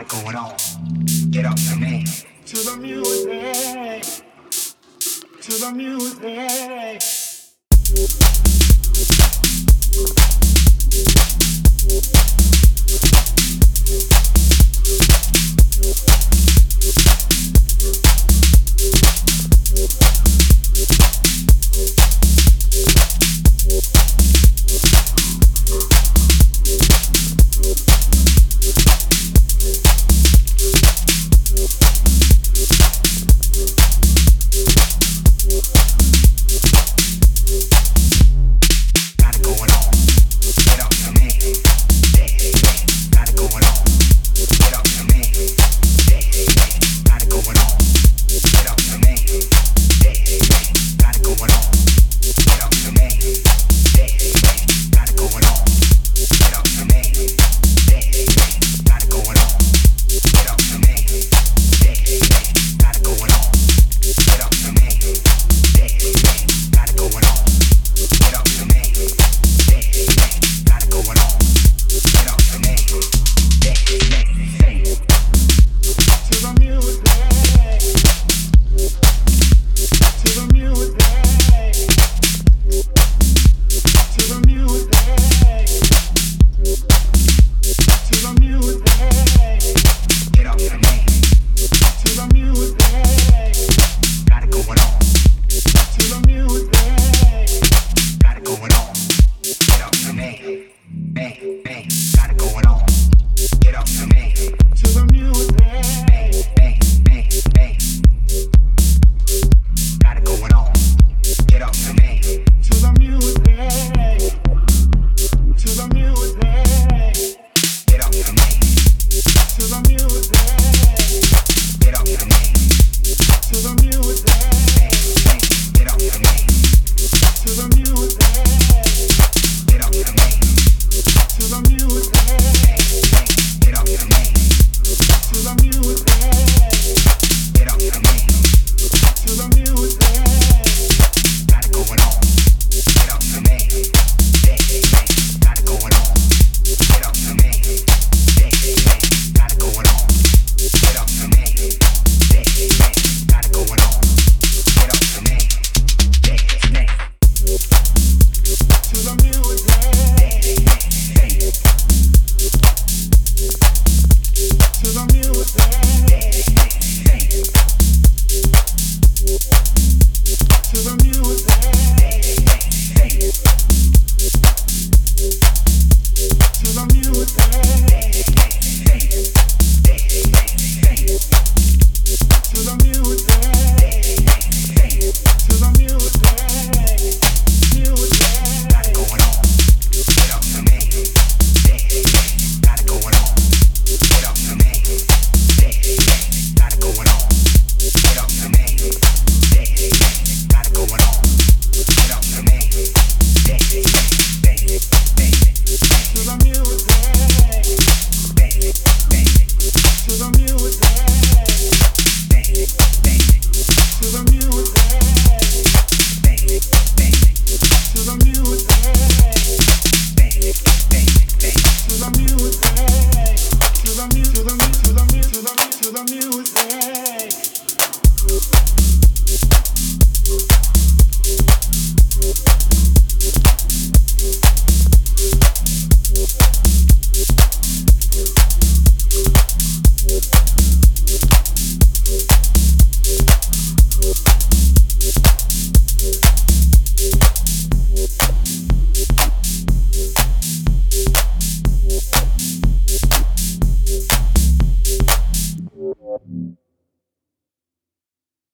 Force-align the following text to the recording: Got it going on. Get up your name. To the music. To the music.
Got 0.00 0.06
it 0.06 0.24
going 0.24 0.36
on. 0.36 0.56
Get 1.30 1.44
up 1.44 1.58
your 1.58 1.78
name. 1.78 2.06
To 2.46 2.56
the 2.56 2.76
music. 2.78 4.24
To 5.42 5.52
the 5.52 5.72
music. 5.72 7.00